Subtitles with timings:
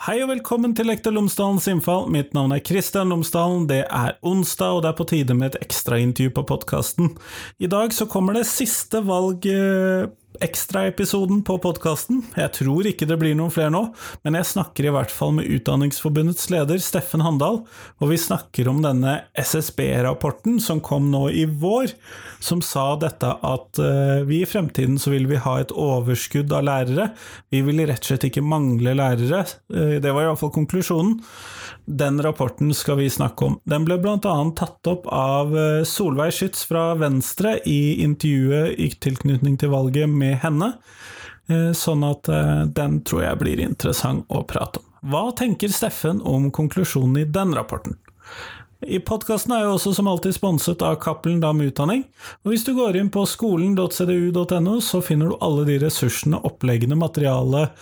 [0.00, 2.06] Hei og velkommen til Lektor Lomsdalens innfall.
[2.08, 3.66] Mitt navn er Kristian Lomsdalen.
[3.68, 7.10] Det er onsdag, og det er på tide med et ekstraintervju på podkasten.
[7.60, 12.22] I dag så kommer det siste valg eh, ekstraepisoden på podkasten.
[12.38, 13.82] Jeg tror ikke det blir noen flere nå,
[14.24, 17.62] men jeg snakker i hvert fall med Utdanningsforbundets leder, Steffen Handal,
[18.00, 21.92] og vi snakker om denne SSB-rapporten som kom nå i vår,
[22.40, 26.64] som sa dette at uh, vi i fremtiden så vil vi ha et overskudd av
[26.68, 27.10] lærere.
[27.52, 29.44] Vi vil rett og slett ikke mangle lærere.
[29.72, 31.18] Uh, det var iallfall konklusjonen.
[31.90, 33.58] Den rapporten skal vi snakke om.
[33.68, 39.58] Den ble annet tatt opp av uh, Solveig Schytz fra Venstre i intervjuet i tilknytning
[39.60, 40.74] til valget med henne,
[41.74, 42.28] sånn at
[42.76, 44.84] den tror jeg blir interessant å prate om.
[45.10, 47.96] Hva tenker Steffen om konklusjonen i den rapporten?
[48.86, 52.04] I Podkasten er jo også som alltid sponset av Cappelen Dam Utdanning.
[52.44, 57.74] Og hvis du går inn på skolen.cdu.no, så finner du alle de ressursene, oppleggene, materialet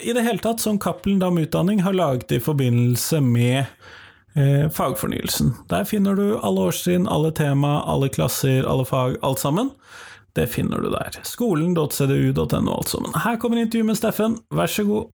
[0.00, 3.64] i det hele tatt som Cappelen Dam Utdanning har laget i forbindelse med
[4.34, 5.54] eh, fagfornyelsen.
[5.70, 9.72] Der finner du alle årstrinn, alle tema, alle klasser, alle fag, alt sammen.
[10.38, 11.10] Det finner du der.
[11.26, 13.00] Skolen.cdu.no, altså.
[13.02, 15.08] Men Her kommer intervjuet med Steffen, vær så god.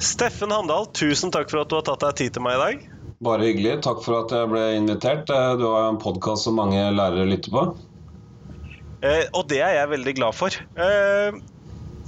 [0.00, 2.88] Steffen Handal, tusen takk for at du har tatt deg tid til meg i dag.
[3.20, 3.82] Bare hyggelig.
[3.84, 5.28] Takk for at jeg ble invitert.
[5.60, 7.68] Du har en podkast som mange lærere lytter på.
[9.04, 10.56] Eh, og det er jeg veldig glad for.
[10.80, 11.36] Eh,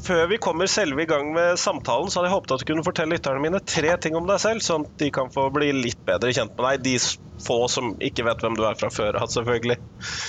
[0.07, 2.87] før vi kommer selve i gang med samtalen, så hadde jeg håpet at du kunne
[2.87, 6.01] fortelle lytterne mine tre ting om deg selv, sånn at de kan få bli litt
[6.09, 6.83] bedre kjent med deg.
[6.87, 6.97] De
[7.43, 9.79] få som ikke vet hvem du er fra før av, selvfølgelig.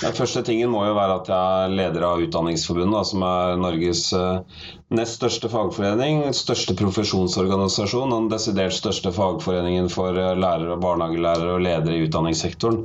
[0.02, 4.08] Den første tingen må jo være at jeg er leder av Utdanningsforbundet, som er Norges
[4.16, 4.64] eh,
[4.94, 11.64] nest største fagforening, største profesjonsorganisasjon og den desidert største fagforeningen for lærere lærere, barnehagelærere og
[11.64, 12.84] ledere i utdanningssektoren.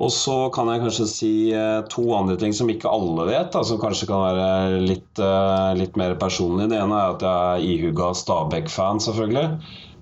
[0.00, 3.60] Og så kan jeg kanskje si eh, to andre ting som ikke alle vet, da,
[3.66, 6.70] som kanskje kan være litt, eh, litt mer personlig.
[6.72, 9.60] Det ene er at jeg er ihuga Stabæk-fan, selvfølgelig.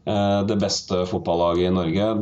[0.09, 2.13] Eh, det beste fotballaget i Norge.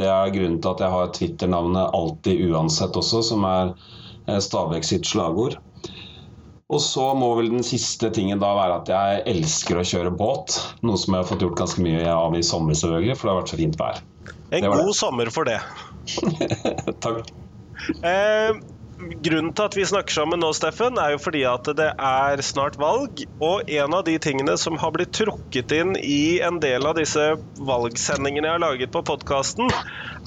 [0.00, 3.74] Det er grunnen til at jeg har Twitter-navnet alltid uansett også, som er
[4.40, 5.60] Stabæk sitt slagord.
[6.70, 10.56] Og så må vel den siste tingen da være at jeg elsker å kjøre båt.
[10.86, 13.40] Noe som jeg har fått gjort ganske mye av i sommer, selvfølgelig, for det har
[13.42, 14.04] vært så fint vær.
[14.54, 15.58] En god sommer for det.
[17.04, 17.30] Takk.
[18.04, 18.58] Eh,
[19.24, 22.78] grunnen til at vi snakker sammen nå, Steffen, er jo fordi at det er snart
[22.80, 23.22] valg.
[23.42, 27.32] Og en av de tingene som har blitt trukket inn i en del av disse
[27.56, 29.72] valgsendingene jeg har laget på podkasten,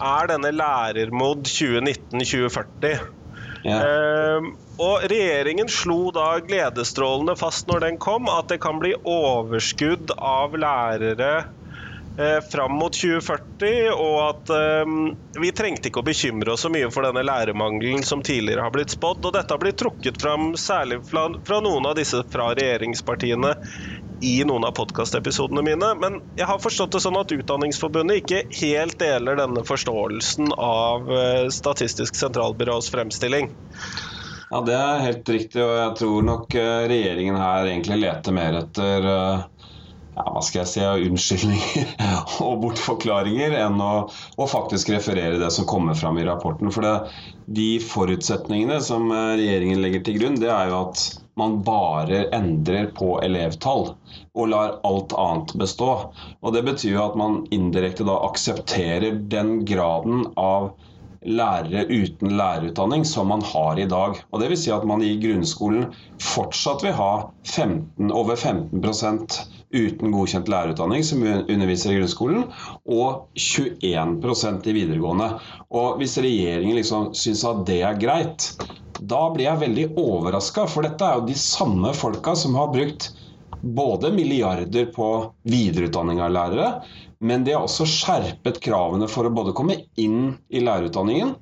[0.02, 3.04] er denne Lærermod 2019-2040.
[3.64, 3.80] Ja.
[3.80, 4.54] Eh,
[4.84, 10.58] og regjeringen slo da gledesstrålende fast når den kom, at det kan bli overskudd av
[10.58, 11.34] lærere
[12.18, 14.94] eh, fram mot 2040, og at eh,
[15.42, 18.94] vi trengte ikke å bekymre oss så mye for denne lærermangelen som tidligere har blitt
[18.94, 19.26] spådd.
[19.26, 23.56] Og dette har blitt trukket fram særlig fra, fra noen av disse fra regjeringspartiene
[24.24, 25.92] i noen av podkastepisodene mine.
[26.00, 31.48] Men jeg har forstått det sånn at Utdanningsforbundet ikke helt deler denne forståelsen av eh,
[31.54, 33.52] Statistisk sentralbyrås fremstilling.
[34.54, 38.60] Ja, det er helt riktig, og jeg tror nok eh, regjeringen her egentlig leter mer
[38.60, 39.46] etter uh,
[40.16, 42.06] ja, hva skal jeg si, unnskyldninger
[42.46, 43.94] og bortforklaringer enn å,
[44.38, 46.72] å, faktisk referere det som kommer fram i rapporten.
[46.74, 46.94] For det,
[47.58, 51.04] de forutsetningene som eh, regjeringen legger til grunn, det er jo at
[51.40, 53.88] man bare endrer på elevtall
[54.38, 55.92] og lar alt annet bestå.
[56.42, 60.76] Og Det betyr jo at man indirekte da aksepterer den graden av
[61.24, 64.20] lærere uten lærerutdanning som man har i dag.
[64.32, 65.90] Og vil si at man i grunnskolen
[66.22, 67.12] fortsatt vil ha
[67.48, 68.84] 15, over 15
[69.74, 72.46] uten godkjent lærerutdanning som underviser i grunnskolen,
[72.86, 75.30] og 21% i videregående.
[75.74, 78.52] Og Hvis regjeringen liksom syns at det er greit,
[79.02, 83.12] da blir jeg veldig overraska, for dette er jo de samme folka som har brukt
[83.64, 85.10] både milliarder på
[85.48, 86.70] videreutdanning av lærere,
[87.24, 91.36] men de har også skjerpet kravene for å både komme inn i lærerutdanningen,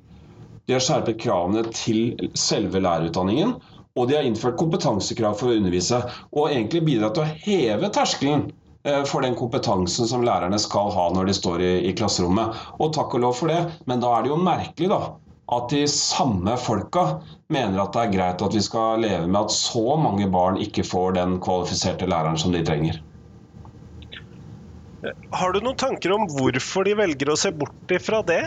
[0.66, 3.56] de har skjerpet kravene til selve lærerutdanningen,
[3.94, 6.00] og de har innført kompetansekrav for å undervise.
[6.32, 8.46] Og egentlig bidratt til å heve terskelen
[8.86, 12.56] eh, for den kompetansen som lærerne skal ha når de står i, i, klasserommet.
[12.78, 13.60] Og takk og lov for det,
[13.90, 15.00] men da er det jo merkelig da,
[15.52, 17.06] at de samme folka
[17.52, 20.86] mener at det er greit at vi skal leve med at så mange barn ikke
[20.88, 23.02] får den kvalifiserte læreren som de trenger.
[25.34, 28.44] Har du noen tanker om hvorfor de velger å se bort ifra det?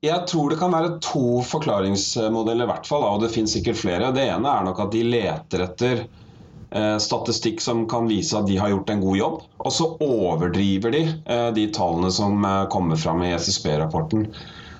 [0.00, 4.12] Jeg tror det kan være to forklaringsmodeller, i hvert fall, og det finnes sikkert flere.
[4.16, 8.56] Det ene er nok at de leter etter eh, statistikk som kan vise at de
[8.56, 12.96] har gjort en god jobb, og så overdriver de eh, de tallene som eh, kommer
[12.96, 14.24] fram i SSB-rapporten.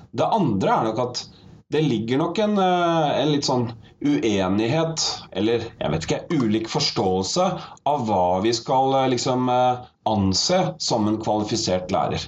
[0.09, 1.23] Det andre er nok at
[1.71, 3.69] det ligger nok en, en, litt sånn
[4.01, 5.05] uenighet,
[5.37, 7.45] eller jeg vet ikke, ulik forståelse
[7.87, 12.25] av hva vi skal liksom anse som en kvalifisert lærer.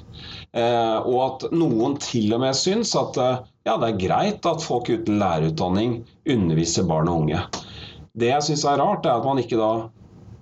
[0.54, 5.18] Og at noen til og med syns at ja, det er greit at folk uten
[5.22, 5.96] lærerutdanning
[6.30, 7.40] underviser barn og unge.
[8.14, 9.72] Det jeg syns er rart, er at man ikke da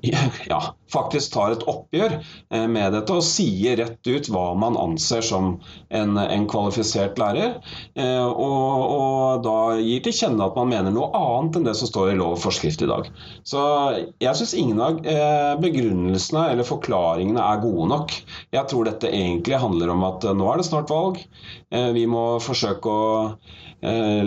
[0.50, 0.59] ja,
[0.92, 5.53] faktisk tar et oppgjør eh, med dette og sier rett ut hva man anser som
[5.94, 7.59] en, en kvalifisert lærer.
[7.95, 11.89] Eh, og, og, da gir til kjenne at man mener noe annet enn det som
[11.89, 13.09] står i lov og forskrift i dag.
[13.48, 13.62] Så
[14.24, 18.18] jeg syns ingen av eh, begrunnelsene eller forklaringene er gode nok.
[18.56, 21.21] Jeg tror dette egentlig handler om at nå er det snart valg.
[21.71, 23.04] Vi må forsøke å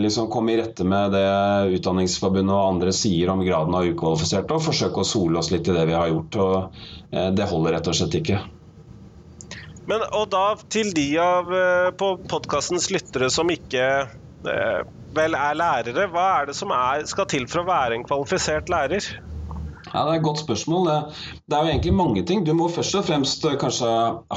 [0.00, 4.64] liksom komme i rette med det Utdanningsforbundet og andre sier om graden av ukvalifiserte, og
[4.64, 6.36] forsøke å sole oss litt i det vi har gjort.
[6.36, 6.56] og
[7.12, 8.42] eh, Det holder rett og slett ikke.
[9.90, 13.88] Men og da til de av eh, på podkastens lyttere som ikke
[14.44, 18.68] vel er lærere, hva er det som er, skal til for å være en kvalifisert
[18.68, 19.06] lærer?
[19.94, 20.88] Ja, Det er et godt spørsmål.
[21.46, 22.44] Det, er jo egentlig mange ting.
[22.46, 23.88] Du må først og fremst kanskje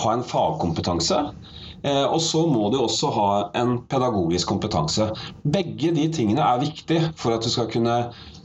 [0.03, 1.21] ha en fagkompetanse.
[1.83, 3.29] Eh, og så må du også ha
[3.61, 5.09] en pedagogisk kompetanse.
[5.43, 7.97] Begge de tingene er viktige for at du skal kunne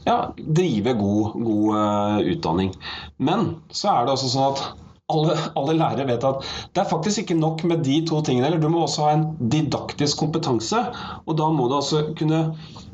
[0.05, 2.73] ja, drive god, god uh, utdanning.
[3.17, 4.63] Men så er det også sånn at
[5.11, 8.47] alle, alle, lærere vet at det er faktisk ikke nok med de to tingene.
[8.47, 10.79] eller Du må også ha en didaktisk kompetanse.
[11.27, 12.41] Og da må du altså kunne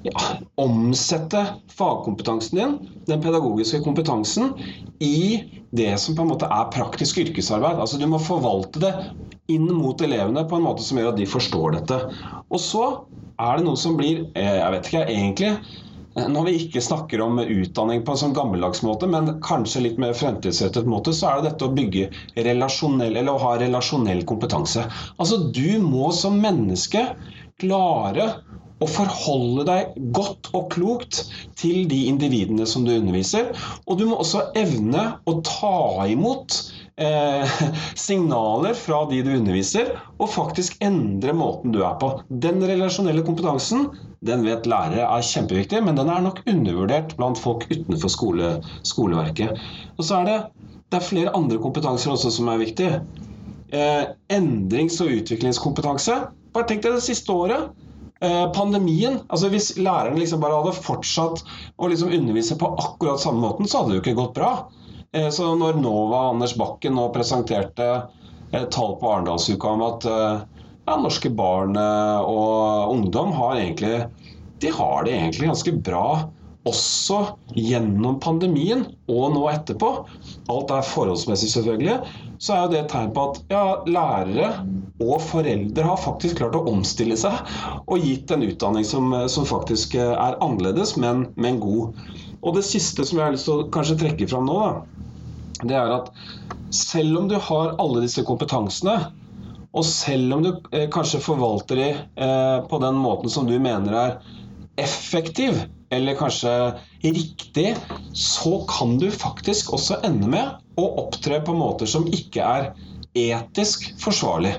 [0.08, 0.26] ja,
[0.60, 1.46] omsette
[1.78, 2.78] fagkompetansen din,
[3.08, 4.54] den pedagogiske kompetansen,
[5.00, 5.46] i
[5.76, 7.78] det som på en måte er praktisk yrkesarbeid.
[7.78, 8.94] Altså Du må forvalte det
[9.54, 12.02] inn mot elevene på en måte som gjør at de forstår dette.
[12.50, 12.86] Og så
[13.40, 15.54] er det noe som blir eh, Jeg vet ikke egentlig
[16.28, 20.16] når vi ikke snakker om utdanning på en sånn gammeldags måte, men kanskje litt mer
[20.18, 22.10] fremtidsrettet måte, så er det dette å bygge
[22.50, 24.88] relasjonell, eller å ha relasjonell kompetanse.
[25.18, 27.06] Altså Du må som menneske
[27.60, 28.32] klare
[28.80, 31.22] å forholde deg godt og klokt
[31.60, 33.52] til de individene som du underviser.
[33.86, 36.62] Og du må også evne å ta imot
[37.02, 37.58] eh,
[37.96, 42.12] signaler fra de du underviser, og faktisk endre måten du er på.
[42.30, 43.88] Den relasjonelle kompetansen
[44.26, 48.54] den vet lærere er kjempeviktig, men den er nok undervurdert blant folk utenfor skole,
[48.88, 49.60] skoleverket.
[49.98, 50.40] Og så er det,
[50.92, 53.04] det er flere andre kompetanser også som er viktige.
[53.72, 56.18] Eh, endrings- og utviklingskompetanse.
[56.56, 57.70] Bare tenk deg det siste året.
[58.20, 61.40] Eh, pandemien altså Hvis læreren liksom bare hadde fortsatt
[61.80, 64.52] å liksom undervise på akkurat samme måten, så hadde det jo ikke gått bra.
[65.14, 67.90] Eh, så når Nova Anders Bakken nå presenterte
[68.74, 70.42] tall på Arendalsuka om at eh,
[70.90, 74.08] ja, norske barn og ungdom har egentlig
[74.60, 76.30] de har det egentlig ganske bra
[76.68, 77.20] også
[77.56, 79.90] gjennom pandemien og nå etterpå.
[80.52, 81.96] Alt er forholdsmessig, selvfølgelig.
[82.44, 84.52] Så er det et tegn på at ja, lærere
[85.00, 87.40] og foreldre har faktisk klart å omstille seg
[87.86, 91.96] og gitt en utdanning som, som faktisk er annerledes, men, men, god.
[92.40, 95.00] Og det siste som jeg har lyst til å kanskje trekke fram nå, da,
[95.68, 96.12] det er at
[96.76, 98.96] selv om du har alle disse kompetansene,
[99.70, 103.98] og selv om du eh, kanskje forvalter de eh, på den måten som du mener
[104.00, 104.16] er
[104.80, 105.60] effektiv,
[105.92, 106.54] eller kanskje
[107.04, 107.74] riktig,
[108.14, 112.70] så kan du faktisk også ende med å opptre på måter som ikke er
[113.18, 114.56] etisk forsvarlig.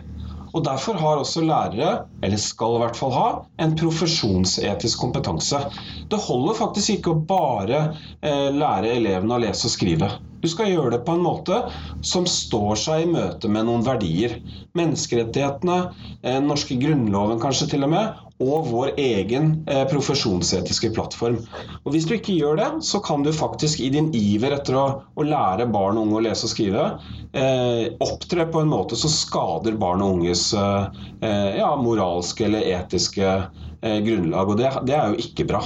[0.51, 1.91] Og Derfor har også lærere,
[2.23, 3.27] eller skal i hvert fall ha,
[3.63, 5.61] en profesjonsetisk kompetanse.
[6.11, 7.83] Det holder faktisk ikke å bare
[8.23, 10.11] eh, lære elevene å lese og skrive.
[10.41, 11.59] Du skal gjøre det på en måte
[12.07, 14.39] som står seg i møte med noen verdier.
[14.79, 15.79] Menneskerettighetene,
[16.23, 21.39] eh, den norske grunnloven kanskje til og med, og vår egen eh, profesjonsetiske plattform.
[21.85, 24.87] Og Hvis du ikke gjør det, så kan du faktisk i din iver etter å,
[25.15, 26.87] å lære barn og unge å lese og skrive,
[27.37, 33.29] eh, opptre på en måte som skader barn og unges eh, ja, moralske eller etiske
[33.29, 34.55] eh, grunnlag.
[34.55, 35.63] Og det, det, er jo ikke bra.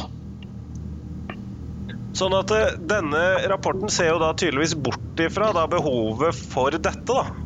[2.14, 7.43] Sånn at eh, denne rapporten ser jo da tydeligvis bort ifra behovet for dette, da.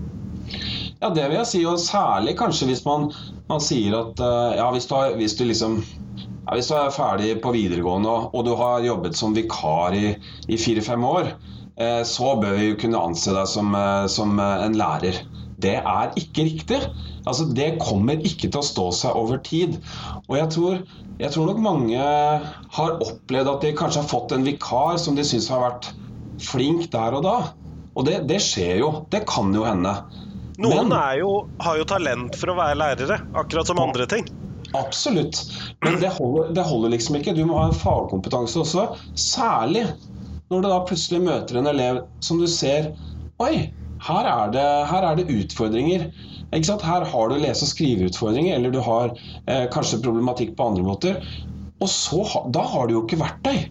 [0.99, 3.13] Ja, det vil jeg si, og særlig kanskje hvis man
[3.49, 7.31] man sier at eh, ja, hvis du, hvis du liksom ja, hvis du er ferdig
[7.45, 10.13] på videregående og, du har jobbet som vikar i,
[10.49, 11.33] i fire-fem år,
[11.81, 15.23] eh, så bør vi jo kunne anse deg som, eh, som, en lærer.
[15.59, 16.79] Det er ikke riktig.
[17.27, 19.81] Altså, det kommer ikke til å stå seg over tid.
[20.29, 20.77] Og jeg tror,
[21.19, 25.27] jeg tror nok mange har opplevd at de kanskje har fått en vikar som de
[25.27, 25.91] syns har vært
[26.47, 27.37] flink der og da.
[27.99, 28.93] Og det, det skjer jo.
[29.11, 29.97] Det kan jo hende.
[30.59, 34.27] Noen jo, har jo talent for å være lærere, akkurat som andre ting.
[34.77, 35.45] Absolutt,
[35.87, 37.37] men det holder, det holder, liksom ikke.
[37.37, 38.89] Du må ha en fagkompetanse også.
[39.15, 39.87] Særlig
[40.51, 42.91] når du da plutselig møter en elev som du ser
[43.39, 43.69] Oi,
[44.03, 46.09] her er det, her er det utfordringer.
[46.51, 49.13] Her har du lese- og skriveutfordringer, eller du har
[49.47, 51.21] eh, kanskje problematikk på andre måter.
[51.79, 53.69] Og så, da har du jo ikke verktøy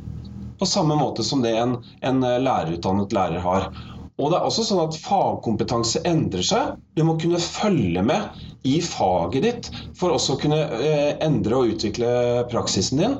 [0.57, 3.67] på samme måte som det en, en eh, lærerutdannet lærer har.
[4.17, 6.77] Og det er også sånn at Fagkompetanse endrer seg.
[6.97, 11.75] Du må kunne følge med i faget ditt for også å kunne eh, endre og
[11.75, 12.09] utvikle
[12.49, 13.17] praksisen din.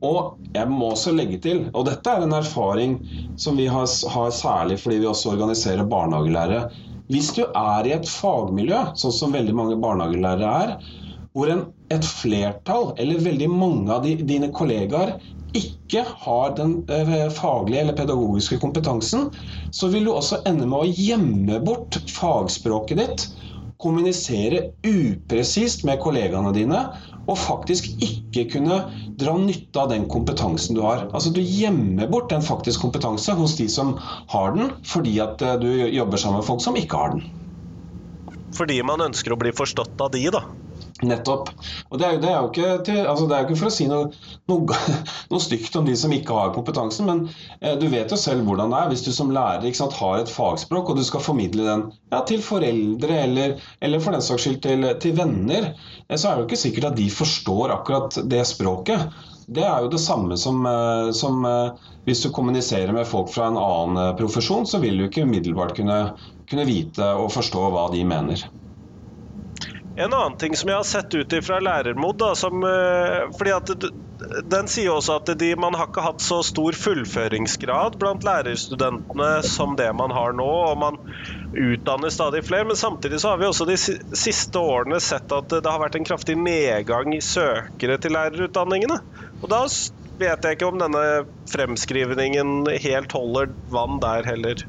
[0.00, 2.96] Og jeg må også legge til, og dette er en erfaring
[3.40, 6.70] som vi har, har særlig fordi vi også organiserer barnehagelærere.
[7.12, 10.74] Hvis du er i et fagmiljø, sånn som veldig mange barnehagelærere er,
[11.36, 15.18] hvor en, et flertall, eller veldig mange av de, dine kollegaer,
[15.56, 19.28] ikke har den eh, faglige eller pedagogiske kompetansen,
[19.74, 23.26] så vil du også ende med å gjemme bort fagspråket ditt,
[23.80, 26.82] kommunisere upresist med kollegaene dine,
[27.30, 28.80] og faktisk ikke kunne
[29.20, 31.06] dra nytte av den kompetansen du har.
[31.14, 33.94] Altså Du gjemmer bort den faktisk kompetanse hos de som
[34.32, 37.28] har den, fordi at eh, du jobber sammen med folk som ikke har den.
[38.56, 40.42] Fordi man ønsker å bli forstått av de, da?
[41.06, 41.48] Nettopp.
[41.88, 43.74] Og det er, jo, det er jo ikke, til, altså det er ikke, for å
[43.74, 44.10] si noe,
[44.50, 44.78] noe,
[45.32, 47.22] noe, stygt om de som ikke har kompetansen, men
[47.60, 50.32] eh, du vet jo selv hvordan det er hvis du som lærer sant, har et
[50.32, 54.60] fagspråk og du skal formidle den ja, til foreldre eller, eller, for den saks skyld
[54.66, 58.44] til, til venner, eh, så er det jo ikke sikkert at de forstår akkurat det
[58.48, 59.08] språket.
[59.50, 61.72] Det er jo det samme som, eh, som eh,
[62.06, 65.74] hvis du kommuniserer med folk fra en annen eh, profesjon, så vil du ikke umiddelbart
[65.78, 65.98] kunne,
[66.50, 68.44] kunne vite og forstå hva de mener.
[69.98, 73.70] En annen ting som jeg har sett ut fra Lærermod, da, som, eh, fordi at
[74.44, 79.74] den sier også at de, man har ikke hatt så stor fullføringsgrad blant lærerstudentene som
[79.76, 81.00] det man har nå, og man
[81.50, 82.68] utdanner stadig flere.
[82.68, 86.06] Men samtidig så har vi også de siste årene sett at det har vært en
[86.06, 89.00] kraftig nedgang i søkere til lærerutdanningene.
[89.42, 89.64] Og da
[90.20, 91.06] vet jeg ikke om denne
[91.50, 94.62] fremskrivningen helt holder vann der heller.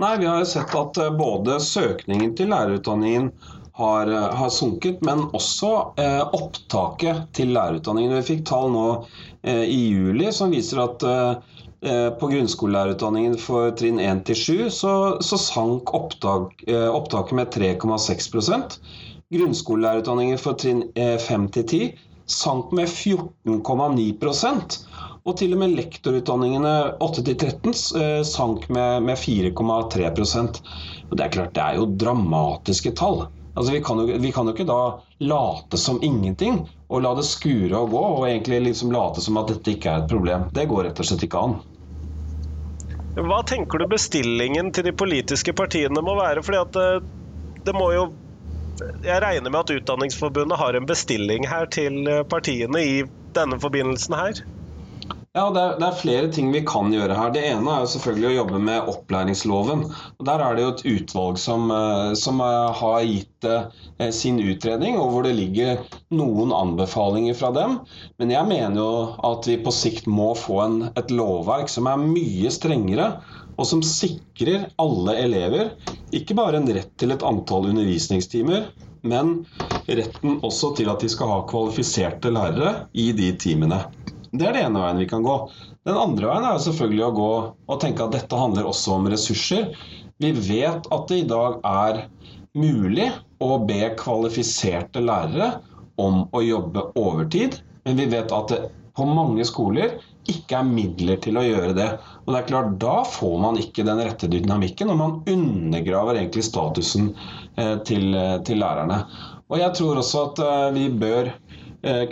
[0.00, 3.28] Nei, vi har sett at eh, både søkningen til lærerutdanningen
[3.76, 8.14] har, eh, har sunket, men også eh, opptaket til lærerutdanningen.
[8.20, 8.86] Vi fikk tall nå
[9.42, 11.32] eh, i juli som viser at eh,
[11.84, 17.50] eh på grunnskolelærerutdanningen for trinn 1 til 7 så, så sank opptak, eh, opptaket med
[17.56, 18.78] 3,6%
[19.34, 21.92] Grunnskolelærerutdanningen for trinn 5 til 10
[22.30, 24.78] sank med 14,9%
[25.24, 27.74] og til og med lektorutdanningene 8-13
[28.28, 30.60] sank med, med 4,3%
[31.10, 33.26] Det er klart, det er jo dramatiske tall.
[33.54, 34.80] Altså, vi, kan jo, vi kan jo ikke da
[35.22, 39.52] late som ingenting og la det skure og gå, og egentlig liksom late som at
[39.52, 40.48] dette ikke er et problem.
[40.54, 41.56] Det går rett og slett ikke an.
[43.14, 46.42] Hva tenker du bestillingen til de politiske partiene må være?
[46.42, 47.10] Fordi at det, eh,
[47.64, 48.04] det må jo
[49.06, 52.96] Jeg regner med at Utdanningsforbundet har en bestilling her til eh, partiene i
[53.38, 54.40] denne forbindelsen her?
[55.34, 57.32] Ja, det er, det er, flere ting vi kan gjøre her.
[57.34, 59.80] Det ene er jo selvfølgelig å jobbe med opplæringsloven.
[59.90, 64.94] Og Der er det jo et utvalg som, eh, som har gitt eh, sin utredning,
[64.94, 65.82] og hvor det ligger
[66.14, 67.80] noen anbefalinger fra dem.
[68.22, 68.92] Men jeg mener jo
[69.26, 73.10] at vi på sikt må få en, et lovverk som er mye strengere,
[73.58, 75.74] og som sikrer alle elever
[76.14, 78.70] ikke bare en rett til et antall undervisningstimer,
[79.02, 79.40] men
[79.90, 83.82] retten også til at de skal ha kvalifiserte lærere i de timene.
[84.34, 85.34] Det er det ene veien vi kan gå.
[85.86, 87.32] Den andre veien er selvfølgelig å gå
[87.70, 89.68] og tenke at dette handler også om ressurser.
[90.18, 92.00] Vi vet at det i dag er
[92.58, 93.10] mulig
[93.42, 95.52] å be kvalifiserte lærere
[96.02, 98.60] om å jobbe overtid, men vi vet at det
[98.94, 99.96] på mange skoler
[100.30, 101.88] ikke er midler til å gjøre det.
[102.24, 106.46] Og det er klart, Da får man ikke den rette dynamikken, og man undergraver egentlig
[106.46, 107.10] statusen
[107.58, 109.02] eh, til, eh, til lærerne.
[109.50, 111.34] Og jeg tror også at eh, vi bør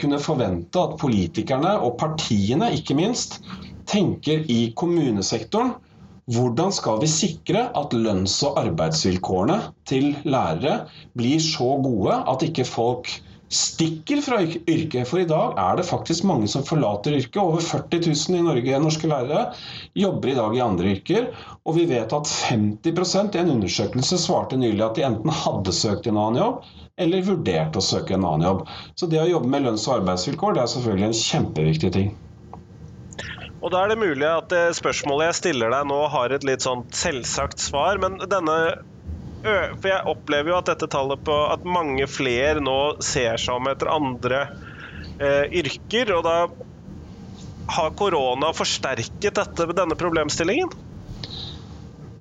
[0.00, 3.40] kunne forvente at politikerne, og partiene ikke minst,
[3.88, 5.72] tenker i kommunesektoren
[6.30, 10.86] hvordan skal vi sikre at lønns- og arbeidsvilkårene til lærere
[11.18, 13.10] blir så gode at ikke folk
[13.52, 15.08] stikker fra yrket?
[15.08, 17.40] For i dag er det faktisk mange som forlater yrket.
[17.42, 19.44] Over 40 000 i Norge norske lærere
[19.98, 21.28] jobber i dag i andre yrker.
[21.68, 26.08] Og vi vet at 50% i en undersøkelse svarte nylig at de enten hadde søkt
[26.08, 26.66] en annen jobb,
[27.00, 28.66] eller vurderte å søke en annen jobb.
[28.96, 32.12] Så det å jobbe med lønns- og arbeidsvilkår det er selvfølgelig en kjempeviktig ting.
[33.62, 36.82] Og Da er det mulig at spørsmålet jeg stiller deg nå har et litt sånn
[36.90, 38.56] selvsagt svar, men denne
[39.42, 43.70] For jeg opplever jo at dette tallet på at mange flere nå ser seg om
[43.72, 44.44] etter andre
[45.18, 46.36] eh, yrker, og da
[47.72, 50.70] har korona forsterket dette, denne problemstillingen?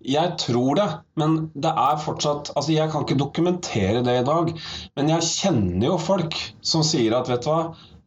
[0.02, 0.88] Jeg tror det,
[1.20, 4.50] men det er fortsatt Altså, jeg kan ikke dokumentere det i dag,
[4.98, 7.62] men jeg kjenner jo folk som sier at vet du hva,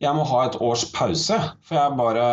[0.05, 1.39] jeg må ha et års pause.
[1.67, 2.27] For jeg bare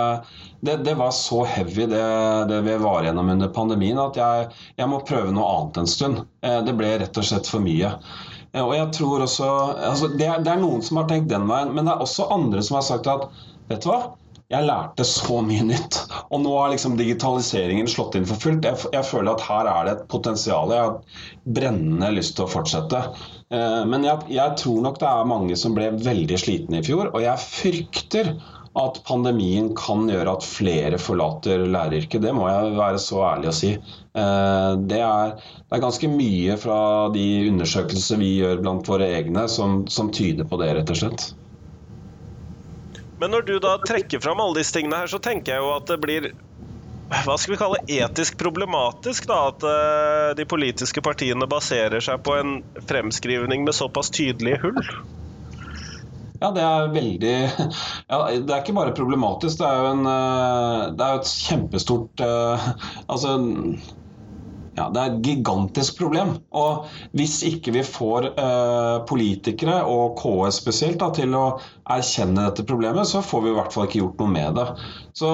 [0.62, 2.04] Det, det var så heavy, det,
[2.51, 6.20] det, vi var gjennom under pandemien, at jeg, jeg, må prøve noe annet en stund.
[6.46, 7.96] Eh, det ble rett og slett for mye.
[8.54, 9.50] Eh, og jeg tror også
[9.90, 12.30] altså det, er, det er noen som har tenkt den veien, men det er også
[12.36, 13.25] andre som har sagt at
[13.72, 14.01] vet du hva,
[14.51, 15.98] jeg lærte så mye nytt.
[16.30, 18.68] Og nå har liksom digitaliseringen slått inn for fullt.
[18.68, 20.74] Jeg, jeg, føler at her er det et potensial.
[20.75, 21.22] Jeg har
[21.58, 23.06] brennende lyst til å fortsette.
[23.51, 27.12] Eh, men jeg, jeg, tror nok det er mange som ble veldig slitne i fjor.
[27.12, 28.34] Og jeg frykter
[28.79, 32.24] at pandemien kan gjøre at flere forlater læreryrket.
[32.24, 33.74] Det må jeg være så ærlig å si.
[33.75, 36.79] Eh, det er, det er ganske mye fra
[37.15, 41.27] de undersøkelser vi gjør blant våre egne som, som tyder på det, rett og slett.
[43.22, 45.91] Men når du da trekker fram alle disse tingene her, så tenker jeg jo at
[45.91, 46.31] det blir
[47.12, 52.38] hva skal vi kalle etisk problematisk da, at uh, de politiske partiene baserer seg på
[52.39, 54.80] en fremskrivning med såpass tydelige hull?
[56.41, 57.34] Ja, det er veldig
[58.10, 62.24] ja, Det er ikke bare problematisk, det er jo en, eh, det er et kjempestort
[62.25, 62.72] uh,
[63.06, 63.36] Altså
[64.77, 66.38] ja, det er et gigantisk problem.
[66.56, 66.88] Og
[67.18, 71.46] hvis ikke vi får eh, politikere, og KS spesielt, da, til å
[71.91, 74.68] erkjenne dette problemet, så får vi i hvert fall ikke gjort noe med det.
[75.20, 75.32] Så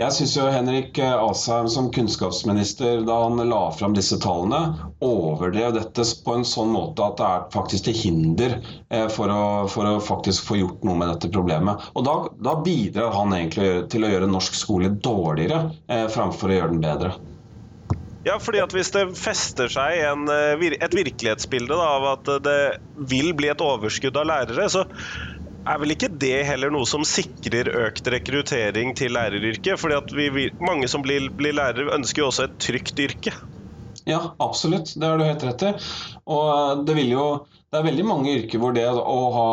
[0.00, 4.60] jeg syns jo Henrik Asheim som kunnskapsminister, da han la fram disse tallene,
[5.04, 8.54] overdrev dette på en sånn måte at det er faktisk til hinder
[8.88, 11.90] eh, for, å, for, å, faktisk få gjort noe med dette problemet.
[11.92, 16.58] Og da, da bidrar han egentlig til å gjøre norsk skole dårligere eh, framfor å
[16.58, 17.12] gjøre den bedre.
[18.22, 22.58] Ja, fordi at Hvis det fester seg en, eh, et virkelighetsbilde da, av at det
[23.10, 24.86] vil bli et overskudd av lærere, så
[25.68, 29.78] er vel ikke det heller noe som sikrer økt rekruttering til læreryrket?
[29.80, 33.34] Fordi at vi, mange som blir, blir lærere, ønsker jo også et trygt yrke.
[34.08, 34.94] Ja, absolutt.
[34.98, 35.72] Det har du helt rett i.
[36.34, 37.26] Og det, jo,
[37.70, 39.48] det er veldig mange yrker hvor det å ha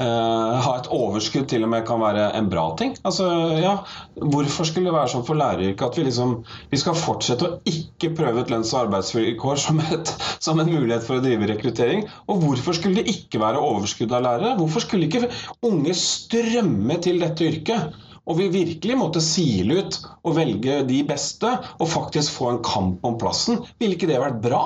[0.00, 2.94] Uh, ha et overskudd til og med kan være en bra ting.
[3.04, 3.26] Altså,
[3.60, 3.74] ja,
[4.16, 6.32] Hvorfor skulle det være sånn for læreryrket at vi, liksom,
[6.72, 11.04] vi skal fortsette å ikke prøve ut lønns- og arbeidsvilkår som, et, som, en mulighet
[11.04, 12.06] for å drive rekruttering?
[12.32, 14.54] Og hvorfor skulle det ikke være overskudd av lærere?
[14.60, 15.28] Hvorfor skulle ikke
[15.68, 18.00] unge strømme til dette yrket?
[18.30, 23.04] Og vi virkelig måtte sile ut og velge de beste og faktisk få en kamp
[23.04, 23.60] om plassen.
[23.82, 24.62] Ville ikke det vært bra?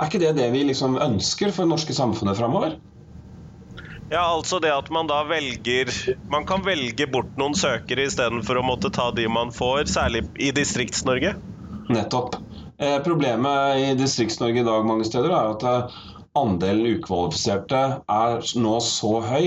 [0.00, 2.78] Er ikke det det vi liksom ønsker for det norske samfunnet framover?
[4.10, 5.90] Ja, altså det at man da velger
[6.32, 10.50] Man kan velge bort noen søkere istedenfor å måtte ta de man får, særlig i
[10.54, 11.36] Distrikts-Norge?
[11.90, 12.34] Nettopp.
[12.82, 16.00] Eh, problemet i Distrikts-Norge i dag mange steder er at eh,
[16.38, 19.46] andelen ukvalifiserte er nå så høy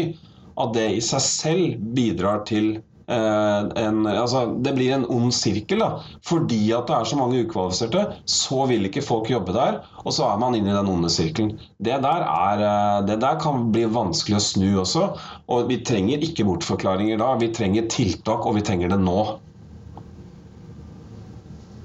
[0.56, 5.84] at det i seg selv bidrar til en, altså, det blir en ond sirkel.
[5.84, 6.02] da.
[6.26, 9.82] Fordi at det er så mange ukvalifiserte, så vil ikke folk jobbe der.
[10.04, 11.56] Og så er man inne i den onde sirkelen.
[11.84, 15.08] Det der, er, eh, det der kan bli vanskelig å snu også.
[15.52, 17.34] Og vi trenger ikke bortforklaringer da.
[17.42, 19.20] Vi trenger tiltak, og vi trenger det nå.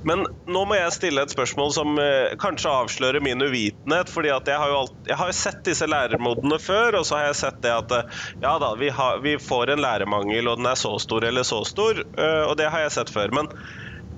[0.06, 4.10] Men nå må jeg stille et spørsmål som eh, kanskje avslører min uvitenhet.
[4.12, 7.28] fordi at jeg har jo alt, jeg har sett disse lærermodene før, og så har
[7.30, 10.70] jeg sett det at eh, ja da, vi, har, vi, får en lærermangel, og den
[10.70, 11.98] er så stor eller så stor.
[11.98, 13.34] Eh, og det har jeg sett før.
[13.34, 13.50] Men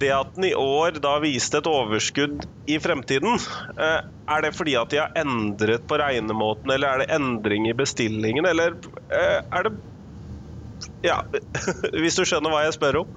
[0.00, 3.36] det at den i år da viste et overskudd i fremtiden,
[3.76, 7.76] eh, er det fordi at de har endret på regnemåten, eller er det endring i
[7.76, 8.76] bestillingen, eller
[9.12, 9.74] eh, er det
[11.06, 11.18] ja,
[12.02, 13.10] hvis du skjønner hva jeg spør om?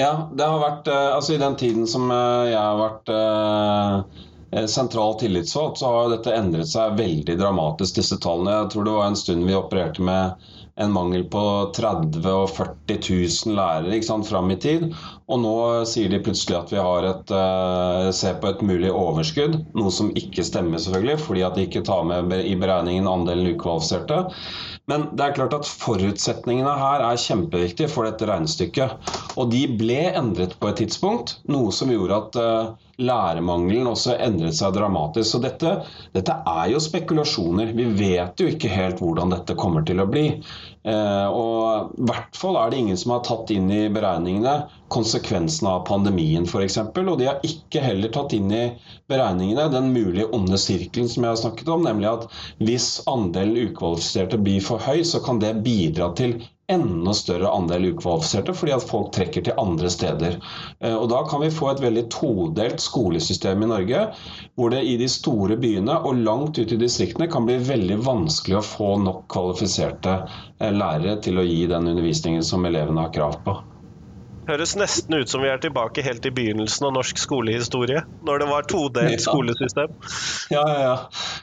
[0.00, 4.66] Ja, det har vært eh, Altså, i den tiden som eh, jeg har vært eh,
[4.68, 8.58] sentral tillitsvalgt, så har dette endret seg veldig dramatisk, disse tallene.
[8.62, 11.44] Jeg tror det var en stund vi opererte med en mangel på
[11.76, 14.86] 30 og 40 000 lærere ikke sant, fram i tid.
[15.32, 15.54] Og nå
[15.88, 20.10] sier de plutselig at vi har et, uh, ser på et mulig overskudd, noe som
[20.18, 24.26] ikke stemmer, selvfølgelig, fordi at de ikke tar med i beregningen andelen ukvalifiserte.
[24.90, 28.96] Men det er klart at forutsetningene her er kjempeviktige for dette regnestykket.
[29.38, 34.56] Og de ble endret på et tidspunkt, noe som gjorde at uh, lærermangelen også endret
[34.58, 35.28] seg dramatisk.
[35.34, 35.72] Så dette,
[36.14, 37.72] dette, er jo spekulasjoner.
[37.76, 40.26] Vi vet jo ikke helt hvordan dette kommer til å bli.
[40.82, 44.56] Eh, og i hvert fall er det ingen som har tatt inn i beregningene
[44.92, 46.78] konsekvensene av pandemien f.eks.
[46.82, 48.64] Og de har ikke heller tatt inn i
[49.10, 52.26] beregningene den mulige onde sirkelen som jeg har snakket om, nemlig at
[52.62, 58.54] hvis andelen ukvalifiserte blir for høy, så kan det bidra til enda større andel ukvalifiserte,
[58.54, 60.38] fordi at folk trekker til andre steder.
[60.80, 64.04] Eh, og Da kan vi få et veldig todelt skolesystem i Norge,
[64.54, 68.60] hvor det i de store byene og langt ut i distriktene kan bli veldig vanskelig
[68.60, 73.42] å få nok kvalifiserte eh, lærere til å gi den undervisningen som elevene har krav
[73.44, 73.58] på.
[74.48, 78.02] Høres nesten ut som vi er tilbake helt i begynnelsen av norsk skolehistorie.
[78.26, 79.92] Når det var todelt skolesystem.
[80.50, 80.96] Ja, ja, ja.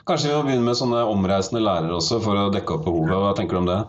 [0.09, 3.15] Kanskje vi må begynne med sånne omreisende lærere også, for å dekke opp behovet.
[3.23, 3.79] Hva tenker du om det?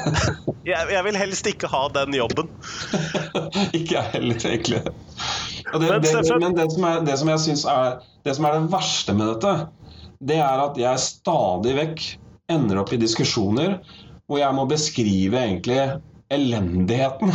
[0.68, 2.50] Jeg, jeg vil helst ikke ha den jobben.
[3.78, 4.78] ikke jeg heller, egentlig.
[4.84, 8.54] Det, Men det, men det som, er, det som jeg syns er det som er
[8.54, 9.54] det verste med dette,
[10.22, 12.04] det er at jeg stadig vekk
[12.52, 13.80] ender opp i diskusjoner
[14.30, 15.80] hvor jeg må beskrive egentlig
[16.34, 17.32] elendigheten.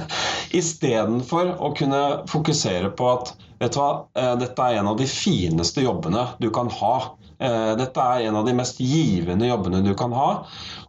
[0.60, 5.08] Istedenfor å kunne fokusere på at vet du hva, eh, dette er en av de
[5.08, 6.96] fineste jobbene du kan ha.
[7.38, 10.28] Eh, Dette er en av de mest givende jobbene du kan ha.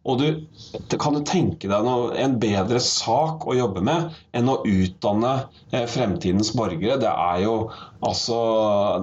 [0.05, 0.27] Og du,
[1.01, 5.33] kan du tenke deg noe, en bedre sak å jobbe med enn å utdanne
[5.71, 6.99] eh, fremtidens borgere?
[7.01, 7.55] Det er jo,
[8.05, 8.37] altså,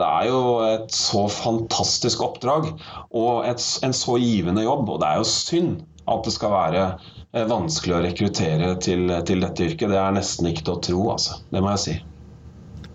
[0.01, 2.71] det er jo et så fantastisk oppdrag
[3.11, 4.87] og et, en så givende jobb.
[4.95, 6.87] Og det er jo synd at det skal være
[7.33, 9.91] vanskelig å rekruttere til, til dette yrket.
[9.93, 11.39] Det er nesten ikke til å tro, altså.
[11.53, 11.99] Det må jeg si.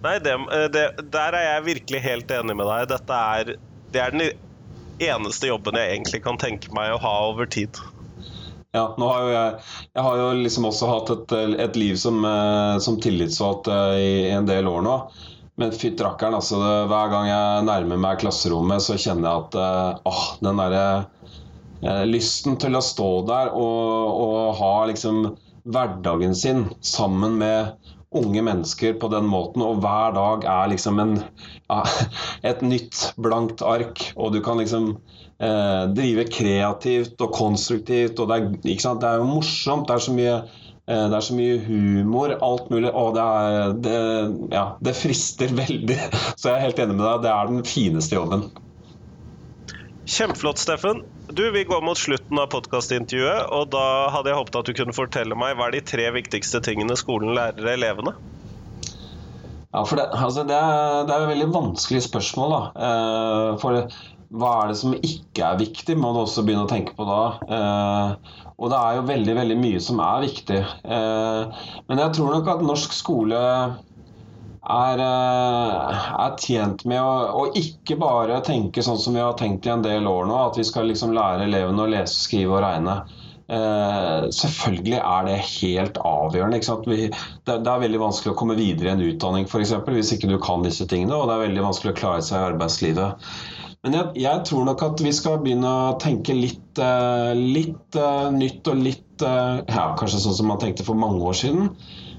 [0.03, 0.35] Nei, det,
[0.75, 2.89] det, der er jeg virkelig helt enig med deg.
[2.93, 3.53] Dette er,
[3.93, 4.27] det er den
[5.03, 7.79] eneste jobben jeg egentlig kan tenke meg å ha over tid.
[8.75, 9.53] Ja, har jo jeg,
[9.95, 11.33] jeg har jo liksom også hatt et,
[11.65, 14.95] et liv som, eh, som tillitsvalgt eh, i en del år nå.
[15.57, 16.59] Men fytti rakkeren, altså.
[16.61, 21.39] Hver gang jeg nærmer meg klasserommet, så kjenner jeg at eh, åh, den derre eh,
[21.81, 25.27] lysten til å stå der og, og ha liksom
[25.67, 27.75] hverdagen sin sammen med
[28.15, 31.17] unge mennesker på den måten, og hver dag er liksom en,
[31.67, 31.81] ja,
[32.47, 34.93] et nytt blankt ark, og du kan liksom
[35.43, 40.15] eh, drive kreativt og konstruktivt, og det er, det er jo morsomt, det er så
[40.15, 43.97] mye eh, det er så mye humor, alt mulig, og det, er, det,
[44.55, 45.99] ja, det frister veldig.
[46.37, 48.47] Så jeg er helt enig med deg, det er den fineste jobben.
[50.07, 51.03] Kjempeflott, Steffen.
[51.27, 54.95] Du, Vi går mot slutten av podkastintervjuet, og da hadde jeg håpet at du kunne
[54.95, 58.13] fortelle meg hva er de tre viktigste tingene skolen lærer elevene?
[59.75, 62.55] Ja, for det, altså det, er, det er et veldig vanskelig spørsmål.
[62.55, 62.87] da.
[62.87, 63.81] Eh, for
[64.39, 67.19] hva er det som ikke er viktig, må du også begynne å tenke på da.
[67.57, 70.61] Eh, og det er jo veldig veldig mye som er viktig.
[70.87, 73.43] Eh, men jeg tror nok at norsk skole
[74.67, 79.67] er, eh, er tjent med å, å ikke bare tenke sånn som vi har tenkt
[79.67, 82.63] i en del år nå, at vi skal liksom lære elevene å lese, skrive og
[82.65, 82.99] regne.
[83.47, 86.59] Eh, selvfølgelig er det helt avgjørende.
[86.91, 90.31] Vi, det, det er veldig vanskelig å komme videre i en utdanning eksempel, hvis ikke
[90.33, 93.31] du kan disse tingene, og det er veldig vanskelig å klare seg i arbeidslivet.
[93.85, 98.27] Men jeg, jeg tror nok at vi skal begynne å tenke litt, eh, litt eh,
[98.35, 101.69] nytt og litt eh, ja, Kanskje sånn som man tenkte for mange år siden.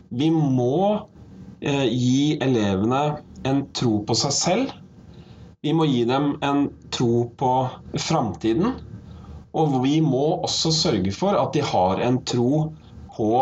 [0.09, 1.05] Vi må
[1.61, 3.03] gi elevene
[3.49, 4.75] en tro på seg selv.
[5.63, 7.53] Vi må gi dem en tro på
[7.99, 8.77] framtiden.
[9.59, 12.69] Og vi må også sørge for at de har en tro
[13.17, 13.33] på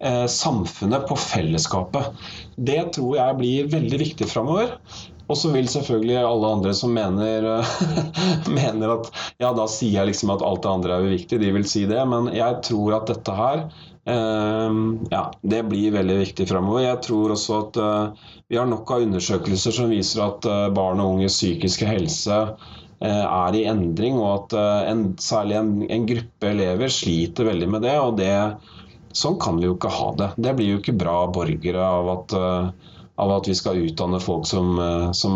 [0.00, 2.10] eh, samfunnet, på fellesskapet.
[2.56, 4.74] Det tror jeg blir veldig viktig framover.
[5.30, 7.46] Og så vil selvfølgelig alle andre som mener,
[8.58, 11.68] mener at ja, da sier jeg liksom at alt det andre er uviktig, de vil
[11.70, 12.00] si det.
[12.10, 13.86] Men jeg tror at dette her eh,
[15.10, 16.84] ja, det blir veldig viktig framover.
[16.84, 21.02] Jeg tror også at eh, vi har nok av undersøkelser som viser at eh, barn
[21.02, 24.58] og unges psykiske helse eh, er i endring, og at
[24.92, 27.96] en, særlig en, en gruppe elever sliter veldig med det.
[28.00, 28.36] og det
[29.16, 30.30] Sånn kan vi jo ikke ha det.
[30.38, 32.34] Det blir jo ikke bra borgere av at,
[33.18, 34.78] av at vi skal utdanne folk som,
[35.18, 35.34] som,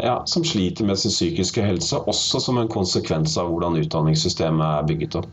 [0.00, 4.88] ja, som sliter med sin psykiske helse, også som en konsekvens av hvordan utdanningssystemet er
[4.88, 5.28] bygget opp.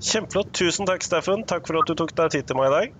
[0.00, 0.52] Kjempeflott.
[0.52, 1.44] Tusen takk, Steffen.
[1.48, 2.96] Takk for at du tok deg tid til meg i dag.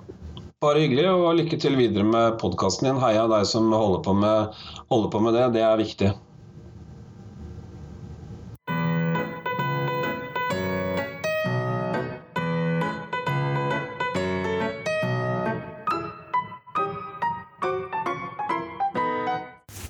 [0.65, 3.01] Bare hyggelig, og lykke til videre med podkasten din.
[3.03, 4.57] Heia deg som holder på, med,
[4.93, 5.51] holder på med det.
[5.59, 6.13] Det er viktig.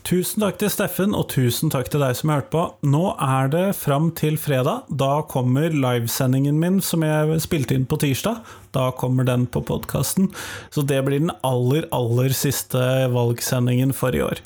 [0.06, 2.60] Tusen takk til Steffen, og tusen takk til deg som har hørt på.
[2.86, 4.84] Nå er det fram til fredag.
[4.86, 8.38] Da kommer livesendingen min som jeg spilte inn på tirsdag.
[8.76, 10.28] Da kommer den på podkasten.
[10.70, 14.42] Så det blir den aller, aller siste valgsendingen for i år.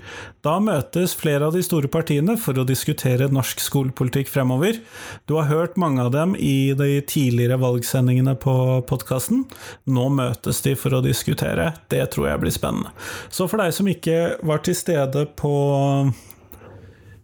[0.46, 4.78] Da møtes flere av de store partiene for å diskutere norsk skolepolitikk fremover.
[5.26, 8.54] Du har hørt mange av dem i de tidligere valgsendingene på
[8.88, 9.42] podkasten.
[9.90, 11.72] Nå møtes de for å diskutere.
[11.90, 12.94] Det tror jeg blir spennende.
[13.34, 15.54] Så for deg som ikke var til stede på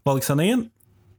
[0.07, 0.67] valgsendingen,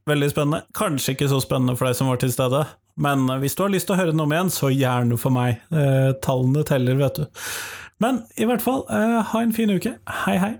[0.08, 0.66] veldig spennende.
[0.76, 2.66] Kanskje ikke så spennende for deg som var til stede.
[2.98, 5.60] Men hvis du har lyst til å høre noe om igjen, så gjerne for meg.
[5.70, 7.44] Eh, tallene teller, vet du.
[8.02, 9.94] Men i hvert fall, eh, ha en fin uke.
[10.24, 10.56] Hei, hei.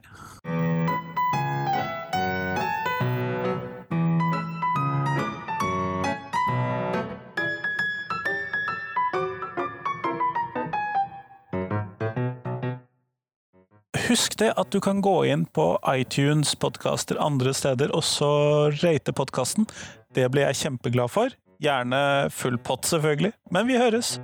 [14.08, 18.30] husk det at du kan gå inn på iTunes, podkaster andre steder, og så
[18.80, 19.68] rate podkasten.
[20.16, 21.34] Det blir jeg kjempeglad for.
[21.62, 23.32] Gjerne full pott, selvfølgelig.
[23.50, 24.20] Men vi høres!